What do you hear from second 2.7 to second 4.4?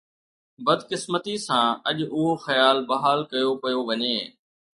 بحال ڪيو پيو وڃي.